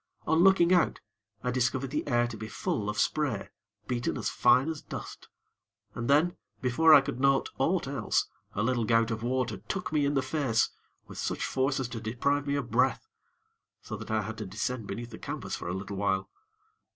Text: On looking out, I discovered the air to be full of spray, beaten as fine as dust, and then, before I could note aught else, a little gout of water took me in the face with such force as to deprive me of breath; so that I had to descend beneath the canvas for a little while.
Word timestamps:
On 0.25 0.39
looking 0.39 0.73
out, 0.73 0.99
I 1.43 1.51
discovered 1.51 1.91
the 1.91 2.07
air 2.07 2.25
to 2.29 2.35
be 2.35 2.47
full 2.47 2.89
of 2.89 2.97
spray, 2.97 3.49
beaten 3.87 4.17
as 4.17 4.31
fine 4.31 4.67
as 4.67 4.81
dust, 4.81 5.27
and 5.93 6.09
then, 6.09 6.35
before 6.59 6.91
I 6.91 7.01
could 7.01 7.19
note 7.19 7.49
aught 7.59 7.87
else, 7.87 8.27
a 8.55 8.63
little 8.63 8.83
gout 8.83 9.11
of 9.11 9.21
water 9.21 9.57
took 9.57 9.91
me 9.93 10.07
in 10.07 10.15
the 10.15 10.23
face 10.23 10.71
with 11.07 11.19
such 11.19 11.45
force 11.45 11.79
as 11.79 11.87
to 11.89 12.01
deprive 12.01 12.47
me 12.47 12.55
of 12.55 12.71
breath; 12.71 13.07
so 13.83 13.95
that 13.95 14.09
I 14.09 14.23
had 14.23 14.39
to 14.39 14.47
descend 14.47 14.87
beneath 14.87 15.11
the 15.11 15.19
canvas 15.19 15.55
for 15.55 15.67
a 15.67 15.73
little 15.75 15.97
while. 15.97 16.31